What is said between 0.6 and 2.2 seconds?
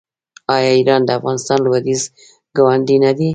ایران د افغانستان لویدیځ